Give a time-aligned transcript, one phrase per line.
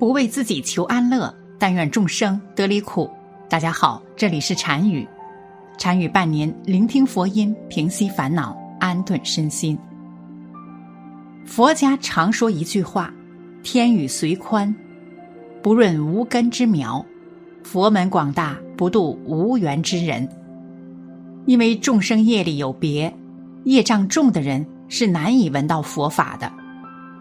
[0.00, 3.10] 不为自己求安乐，但愿众生得离苦。
[3.50, 5.06] 大家好，这里是禅语，
[5.76, 9.78] 禅语伴您聆听佛音，平息烦恼，安顿身心。
[11.44, 13.12] 佛家常说一句话
[13.62, 14.74] ：“天雨虽宽，
[15.62, 17.04] 不润无根之苗；
[17.62, 20.26] 佛门广大，不渡无缘之人。”
[21.44, 23.14] 因为众生业力有别，
[23.64, 26.50] 业障重的人是难以闻到佛法的。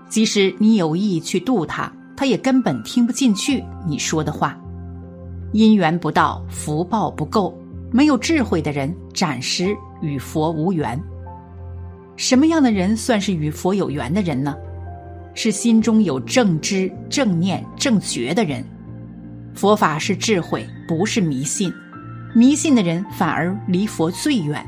[0.07, 4.59] 即使你有意去度他，他也根本听不进去你说的话。
[5.53, 7.57] 因缘不到，福报不够，
[7.93, 11.01] 没有智慧的人暂时与佛无缘。
[12.17, 14.53] 什么样的人算是与佛有缘的人呢？
[15.33, 18.61] 是心中有正知、正念、正觉的人。
[19.55, 21.73] 佛法是智慧，不是迷信。
[22.35, 24.61] 迷信的人反而离佛最远。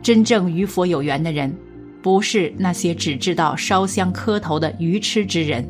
[0.00, 1.52] 真正与佛有缘的人。
[2.00, 5.68] 不是那些只知道烧香磕头的愚痴之人，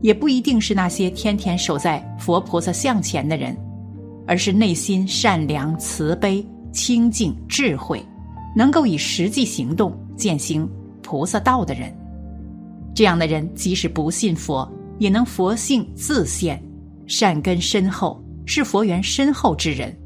[0.00, 3.56] 也不一定是那些天天守在佛菩萨像前的人，
[4.26, 8.04] 而是内心善良、慈悲、清净、智慧，
[8.54, 10.68] 能够以实际行动践行
[11.02, 11.94] 菩萨道的人。
[12.94, 16.62] 这样的人即使不信佛，也能佛性自现，
[17.06, 19.96] 善根深厚，是佛缘深厚之人。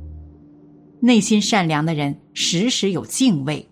[1.00, 3.64] 内心善良的人，时时有敬畏。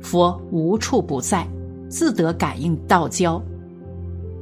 [0.00, 1.46] 佛无处不在，
[1.88, 3.42] 自得感应道交。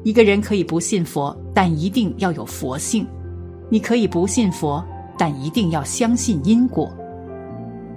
[0.04, 3.04] 一个人可以不信佛，但一定要有佛性；
[3.68, 4.84] 你可以不信佛，
[5.16, 6.91] 但一定要相信因果。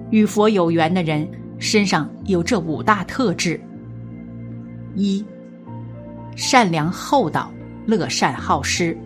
[0.10, 3.60] 与佛有缘的人身上有这五大特质：
[4.96, 5.24] 一、
[6.36, 7.52] 善良厚道，
[7.86, 8.98] 乐善好施。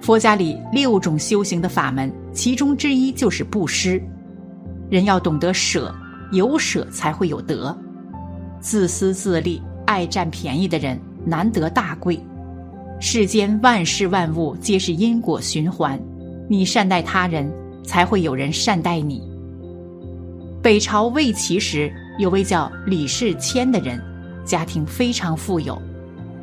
[0.00, 4.02] 佛家里六种修行的法门，其中之一就是布施。
[4.90, 5.94] 人要懂得舍。
[6.32, 7.76] 有舍才会有得，
[8.58, 12.18] 自私自利、爱占便宜的人难得大贵。
[13.00, 16.00] 世间万事万物皆是因果循环，
[16.48, 19.22] 你善待他人，才会有人善待你。
[20.62, 24.00] 北朝魏齐时，有位叫李世谦的人，
[24.44, 25.80] 家庭非常富有，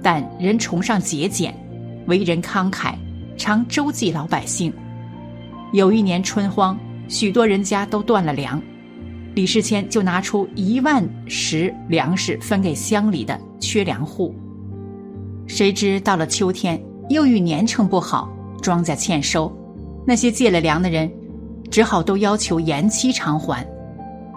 [0.03, 1.55] 但人崇尚节俭，
[2.05, 2.93] 为人慷慨，
[3.37, 4.71] 常周济老百姓。
[5.73, 8.61] 有一年春荒，许多人家都断了粮。
[9.33, 14.35] 李世谦就拿出一万石粮食分给乡里的缺粮户。
[15.51, 18.31] 谁知到了秋天，又遇年成不好，
[18.61, 19.51] 庄稼欠收，
[20.07, 21.11] 那些借了粮的人
[21.69, 23.67] 只好都要求延期偿还。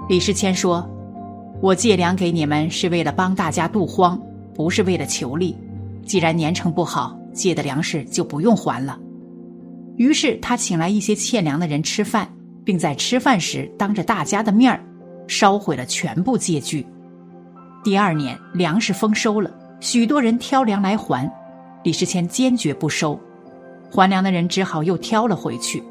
[0.08, 0.84] 李世谦说
[1.62, 4.20] ：“我借粮给你们是为了帮大家渡荒，
[4.56, 5.56] 不是为了求利。
[6.04, 8.98] 既然年成不好，借的粮食就不用还了。”
[9.96, 12.28] 于是他请来一些欠粮的人吃饭。
[12.64, 14.82] 并在吃饭时当着大家的面儿
[15.28, 16.86] 烧毁了全部借据。
[17.84, 19.50] 第二年粮食丰收了，
[19.84, 21.30] 许多人挑粮来还，
[21.82, 23.20] 李世谦坚决不收，
[23.90, 25.84] 还粮的人只好又挑了回去。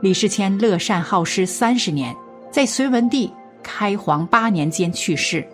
[0.00, 2.16] 李世谦乐善好施三十年，
[2.50, 3.30] 在隋文帝
[3.62, 5.46] 开皇八年间去世，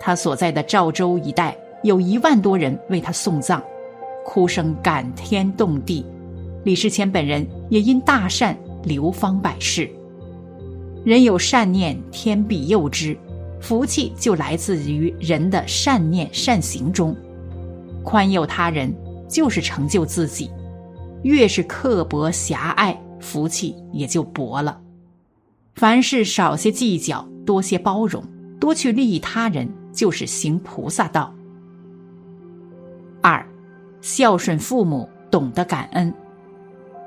[0.00, 3.60] 他所在的赵州一带有一万多人为他送葬，
[4.24, 6.02] 哭声感天动地。
[6.64, 8.56] 李世谦本人也因大善。
[8.84, 9.90] 流芳百世。
[11.04, 13.18] 人有善念，天必佑之。
[13.60, 17.16] 福气就来自于人的善念善行中。
[18.02, 18.94] 宽宥他人，
[19.28, 20.50] 就是成就自己。
[21.22, 24.80] 越是刻薄狭隘，福气也就薄了。
[25.74, 28.22] 凡事少些计较，多些包容，
[28.60, 31.34] 多去利益他人，就是行菩萨道。
[33.20, 33.44] 二，
[34.00, 36.14] 孝顺父母，懂得感恩。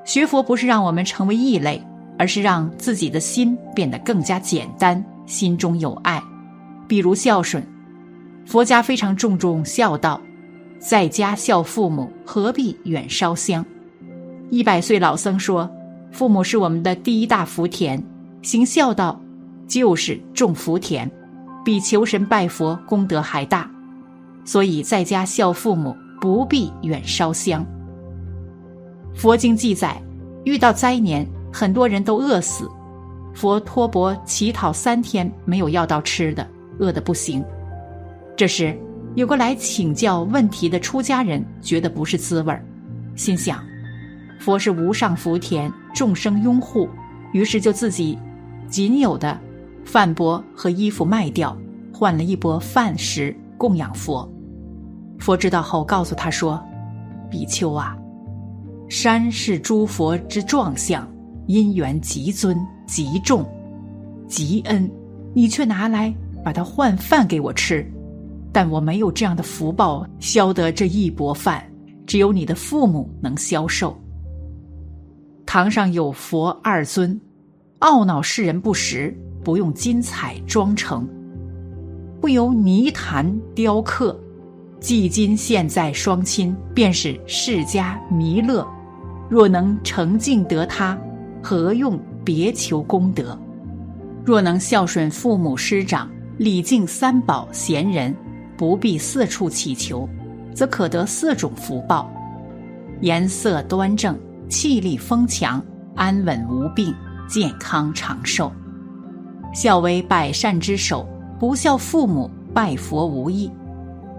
[0.04, 1.82] 学佛不是让我们成为异类，
[2.18, 6.22] 而是让自己的心变得更加简单，心中有爱。
[6.90, 7.64] 比如孝顺，
[8.44, 10.20] 佛家非常注重孝道，
[10.80, 13.64] 在家孝父母，何必远烧香？
[14.50, 15.70] 一百岁老僧说
[16.10, 18.02] ：“父母是我们的第一大福田，
[18.42, 19.20] 行孝道
[19.68, 21.08] 就是种福田，
[21.64, 23.70] 比求神拜佛功德还大。
[24.44, 27.64] 所以在家孝父母，不必远烧香。”
[29.14, 30.02] 佛经记载，
[30.42, 32.68] 遇到灾年，很多人都饿死，
[33.32, 36.44] 佛托钵乞讨三天，没有要到吃的，
[36.80, 37.44] 饿得不行。
[38.36, 38.76] 这时，
[39.14, 42.64] 有个来请教问题的出家人觉得不是滋味儿，
[43.14, 43.62] 心想，
[44.40, 46.88] 佛是无上福田，众生拥护，
[47.32, 48.18] 于是就自己
[48.68, 49.38] 仅有的
[49.84, 51.56] 饭钵和衣服卖掉，
[51.92, 54.28] 换了一钵饭食供养佛。
[55.18, 56.62] 佛知道后，告诉他说
[57.30, 57.96] ：“比丘啊。”
[58.88, 61.06] 山是诸佛之状相，
[61.46, 62.56] 因缘极尊
[62.86, 63.44] 极重，
[64.26, 64.90] 极恩，
[65.34, 66.12] 你却拿来
[66.44, 67.84] 把它换饭给我吃，
[68.52, 71.64] 但我没有这样的福报，消得这一钵饭，
[72.06, 73.96] 只有你的父母能消受。
[75.46, 77.20] 堂上有佛二尊，
[77.80, 81.08] 懊恼世人不识，不用金彩装成，
[82.20, 84.18] 不由泥坛雕刻，
[84.78, 88.66] 既今现在双亲，便是世家弥勒。
[89.28, 90.98] 若能成敬得他，
[91.42, 93.38] 何用别求功德？
[94.24, 96.10] 若能孝顺父母师长，
[96.40, 98.16] 礼敬三宝贤人，
[98.56, 100.08] 不必四处祈求，
[100.54, 102.10] 则可得四种福报：
[103.02, 105.62] 颜色端正，气力丰强，
[105.94, 106.94] 安稳无病，
[107.28, 108.50] 健康长寿。
[109.52, 111.06] 孝为百善之首，
[111.38, 113.50] 不孝父母，拜佛无益。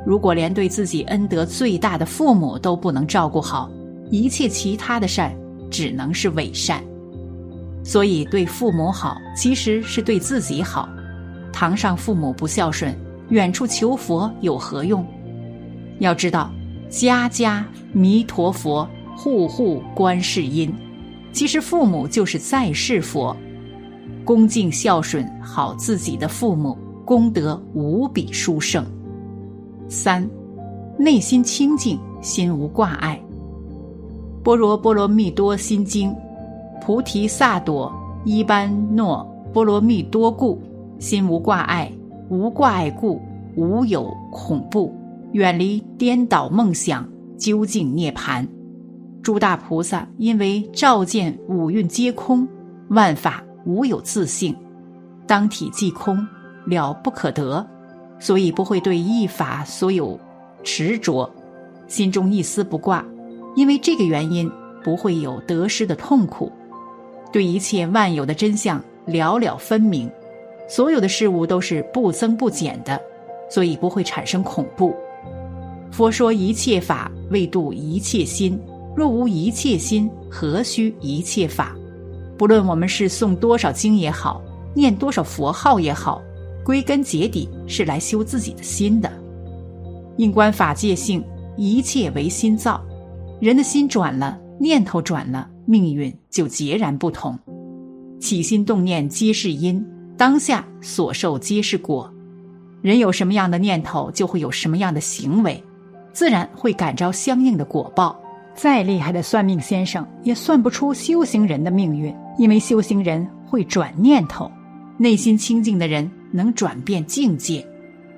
[0.05, 3.67] 如果连对自己恩德最大的父母都不能照顾好，
[4.11, 5.35] 一切其他的善，
[5.71, 6.83] 只能是伪善。
[7.83, 10.87] 所以对父母好，其实是对自己好。
[11.51, 12.95] 堂上父母不孝顺，
[13.29, 15.05] 远处求佛有何用？
[15.99, 16.51] 要知道，
[16.89, 20.73] 家家弥陀佛，户户观世音。
[21.31, 23.35] 其实父母就是在世佛。
[24.25, 28.85] 恭敬孝顺好自己的父母，功德无比殊胜。
[29.87, 30.27] 三，
[30.97, 33.19] 内心清净，心无挂碍。
[34.43, 36.09] 《般若波罗蜜多心经》：
[36.81, 37.91] 菩提萨埵
[38.25, 40.61] 依般若波罗蜜多故，
[41.01, 41.91] 心无挂碍，
[42.29, 43.19] 无挂碍故，
[43.55, 44.95] 无有恐怖，
[45.31, 47.09] 远离颠倒梦想，
[47.39, 48.47] 究竟涅盘。
[49.23, 52.47] 诸大菩萨因为照见五蕴皆空，
[52.89, 54.55] 万法无有自性，
[55.25, 56.23] 当体即空，
[56.67, 57.65] 了不可得，
[58.19, 60.19] 所以不会对一法所有
[60.63, 61.27] 执着，
[61.87, 63.03] 心中一丝不挂。
[63.55, 64.49] 因为这个原因，
[64.83, 66.51] 不会有得失的痛苦，
[67.31, 70.07] 对一切万有的真相了了分明，
[70.71, 72.97] 所有的事物都是不增不减的，
[73.49, 74.95] 所以不会产生恐怖。
[75.91, 78.57] 佛说一切法为度一切心，
[78.95, 81.75] 若无一切心，何须一切法？
[82.37, 84.41] 不论我们是诵多少经也好，
[84.73, 86.21] 念多少佛号也好，
[86.63, 89.11] 归根结底是来修自己的心的。
[90.15, 91.21] 应观法界性，
[91.57, 92.81] 一切唯心造。
[93.41, 97.37] 人的心转了，念头转了，命运就截然不同。
[98.21, 99.85] 起心动念皆是因，
[100.21, 102.07] 当下所受皆是果。
[102.83, 105.59] 人有什么样的念头，就会有什么样的行为，
[106.13, 108.15] 自然会感召相应的果报。
[108.53, 114.51] 再厉害的算命先生，也算不出修行人的命运，因为修行人会转念头，
[114.95, 117.67] 内心清净的人能转变境界，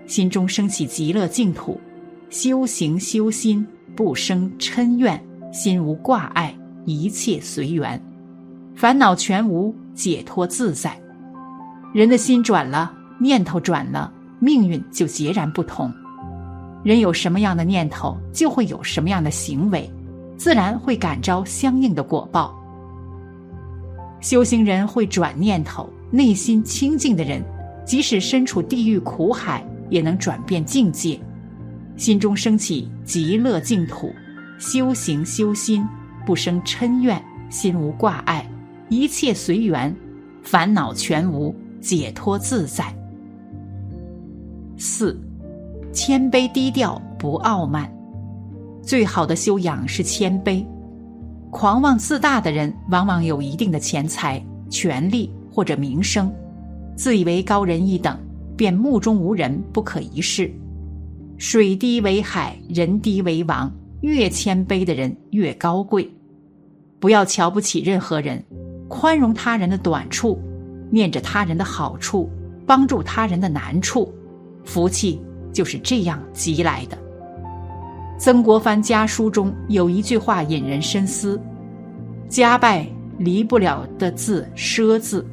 [0.05, 1.79] 心中升起极乐净土，
[2.29, 3.65] 修行修心。
[3.95, 5.17] 不生嗔怨，
[5.53, 6.53] 心无挂碍，
[6.83, 7.97] 一切随缘，
[8.75, 10.99] 烦恼全无，解脱自在。
[11.93, 15.93] 人的心转了，念头转了，命运就截然不同。
[16.83, 19.87] 人有什么样的念头，就会有什么样的行为，
[20.35, 22.59] 自然会感召相应的果报。
[24.21, 27.43] 修行人会转念头，内心清净的人，
[27.85, 31.19] 即使身处地狱苦海，也能转变境界。
[31.95, 34.11] 心中升起极乐净土，
[34.57, 35.87] 修行修心，
[36.25, 38.49] 不生嗔怨，心无挂碍，
[38.89, 39.95] 一切随缘，
[40.41, 42.85] 烦恼全无，解脱自在。
[44.77, 45.19] 四，
[45.91, 47.93] 谦卑低调，不傲慢。
[48.81, 50.65] 最好的修养是谦卑。
[51.51, 56.33] 狂妄自大的人，往往有一定的钱财、权力或者名声，
[56.95, 58.17] 自以为高人一等，
[58.57, 60.51] 便目中无人，不可一世。
[61.37, 63.71] 水低为海，人低为王。
[64.01, 66.09] 越谦卑的人越高贵。
[66.99, 68.43] 不要瞧不起任何人，
[68.89, 70.37] 宽容他人的短处，
[70.93, 72.29] 念着他人的好处，
[72.67, 74.13] 帮助他人的难处，
[74.63, 75.19] 福气
[75.51, 76.95] 就是这样积来的。
[78.19, 81.41] 曾国藩家书中有一句话引人深思：
[82.29, 85.25] 家败离不了的字“奢”字，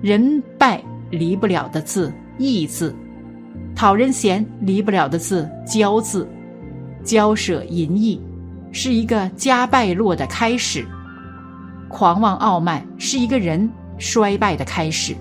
[0.00, 2.94] 人败离不了的字“义”字。
[3.76, 6.26] 讨人嫌离不了的字“骄”字，
[7.04, 8.18] 骄舍淫逸，
[8.72, 10.82] 是一个家败落的开始；
[11.90, 13.70] 狂妄傲慢是一个人
[14.00, 15.14] 衰败的开始。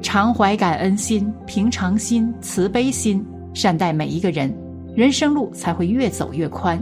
[0.00, 4.54] 常怀感恩心、平常心、慈悲心，善待每一个人，
[4.94, 6.80] 人生路才会越走越宽。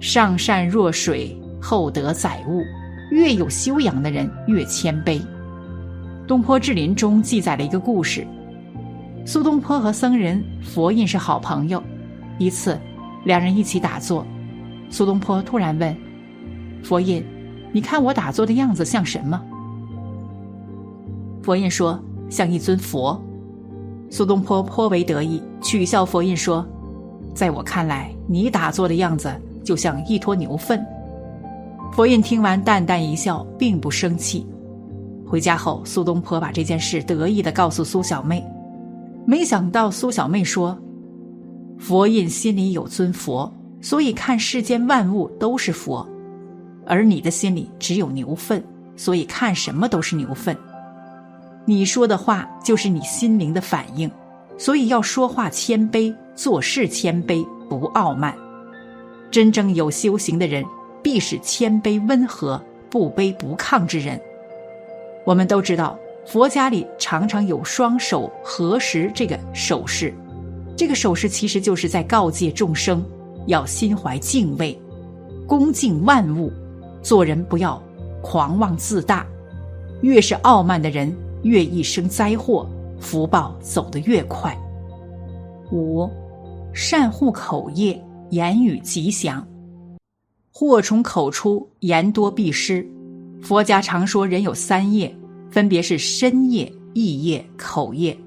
[0.00, 2.62] 上善若水，厚德载物。
[3.10, 5.18] 越有修养的人越谦卑。
[6.26, 8.26] 东坡志林中记载了一个故事。
[9.24, 11.82] 苏东坡和僧人佛印是好朋友。
[12.38, 12.78] 一次，
[13.24, 14.26] 两人一起打坐，
[14.90, 15.96] 苏东坡突然问
[16.84, 17.24] 佛印
[17.72, 19.42] ：“你看我打坐的样子像什么？”
[21.48, 23.18] 佛印说：“像一尊佛。”
[24.10, 26.62] 苏东坡颇为得意，取笑佛印说
[27.32, 29.32] ：“在我看来，你打坐的样子
[29.64, 30.84] 就像一坨牛粪。
[31.90, 34.46] 佛印听完，淡淡一笑，并不生气。
[35.26, 38.44] 回家后，苏东坡把这件事得意的告诉苏小妹，
[39.26, 40.78] 没想到苏小妹说
[41.80, 43.50] ：“佛印心里有尊佛，
[43.80, 46.06] 所以看世间万物都是佛；
[46.84, 48.62] 而你的心里只有牛粪，
[48.96, 50.54] 所以看什么都是牛粪。
[51.68, 54.10] 你说的话就是你心灵的反应，
[54.56, 58.34] 所以要说话谦卑，做事谦卑，不傲慢。
[59.30, 60.64] 真正有修行的人。”
[61.00, 62.60] 必是谦卑温和、
[62.90, 64.20] 不卑不亢之人。
[65.24, 65.96] 我们都知道，
[66.26, 70.12] 佛家里常常有双手合十这个手势，
[70.76, 73.02] 这个手势其实就是在告诫众生
[73.46, 74.78] 要心怀敬畏，
[75.46, 76.52] 恭敬万物，
[77.00, 77.80] 做人不要
[78.20, 79.24] 狂妄自大。
[80.02, 82.68] 越是傲慢的人，越易生灾祸，
[83.00, 84.56] 福报走得越快。
[85.70, 86.08] 五，
[86.72, 89.46] 善护口业，言语吉祥。
[90.50, 92.86] 祸从口出，言多必失。
[93.40, 95.14] 佛家常说人有三业，
[95.50, 98.18] 分别是身业、意业、口业。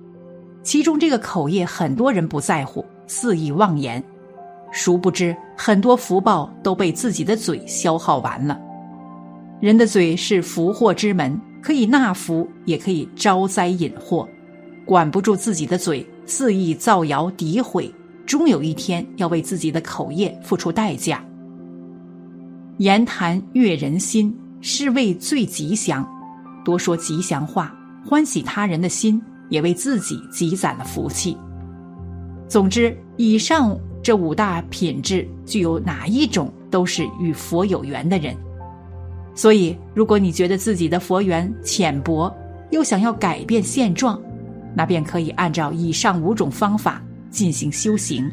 [0.63, 4.01] 其中这个口业，很多人不在乎，肆意妄言。
[4.71, 8.57] 殊不知，很多福报都被自己的嘴消耗完了。
[9.59, 14.27] 人的嘴是福祸之门，可以纳福，也可以招灾引祸。
[14.83, 17.93] 管不住自己的嘴，肆意造谣诋毁，
[18.25, 21.23] 终有一天要为自己的口业付出代价。
[22.77, 26.05] 言谈悦人心，是谓最吉祥。
[26.65, 31.37] 多说吉祥话，欢喜他人的心，也为自己积攒了福气。
[32.47, 38.35] 总之，以上这五大品质，具有哪一种，都是与佛有缘的人。
[39.33, 42.33] 所以，如果你觉得自己的佛缘浅薄，
[42.69, 44.21] 又想要改变现状，
[44.75, 48.29] 那便可以按照以上五种方法进行修行。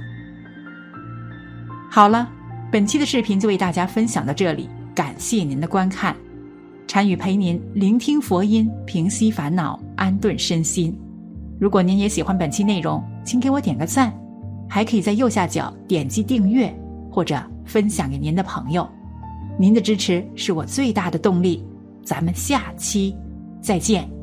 [1.90, 2.30] 好了。
[2.70, 6.14] 本期的视频就为大家分享到这里，感谢您的观看。
[6.86, 10.94] 禅语陪您聆听佛音，平息烦恼，安顿身心。
[11.58, 14.12] 如果您也喜欢本期内容，请给我点个赞，
[14.68, 16.70] 还可以在右下角点击订阅
[17.10, 18.86] 或者分享给您的朋友。
[19.58, 21.64] 您的支持是我最大的动力。
[22.04, 23.14] 咱们下期
[23.60, 24.17] 再见。